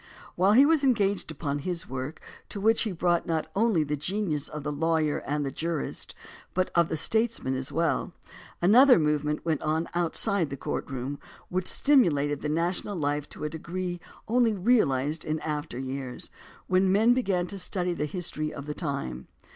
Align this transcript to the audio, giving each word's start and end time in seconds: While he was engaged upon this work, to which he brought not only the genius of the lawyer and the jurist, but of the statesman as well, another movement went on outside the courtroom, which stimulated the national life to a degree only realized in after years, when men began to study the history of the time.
While 0.33 0.53
he 0.53 0.65
was 0.65 0.83
engaged 0.83 1.29
upon 1.29 1.57
this 1.59 1.87
work, 1.87 2.21
to 2.49 2.59
which 2.59 2.81
he 2.81 2.91
brought 2.91 3.27
not 3.27 3.49
only 3.55 3.83
the 3.83 3.95
genius 3.95 4.47
of 4.47 4.63
the 4.63 4.71
lawyer 4.71 5.19
and 5.27 5.45
the 5.45 5.51
jurist, 5.51 6.15
but 6.55 6.71
of 6.73 6.89
the 6.89 6.97
statesman 6.97 7.53
as 7.53 7.71
well, 7.71 8.11
another 8.63 8.97
movement 8.97 9.45
went 9.45 9.61
on 9.61 9.87
outside 9.93 10.49
the 10.49 10.57
courtroom, 10.57 11.19
which 11.49 11.67
stimulated 11.67 12.41
the 12.41 12.49
national 12.49 12.95
life 12.95 13.29
to 13.29 13.43
a 13.43 13.49
degree 13.49 13.99
only 14.27 14.55
realized 14.55 15.23
in 15.23 15.39
after 15.41 15.77
years, 15.77 16.31
when 16.65 16.91
men 16.91 17.13
began 17.13 17.45
to 17.45 17.59
study 17.59 17.93
the 17.93 18.05
history 18.05 18.51
of 18.51 18.65
the 18.65 18.73
time. 18.73 19.27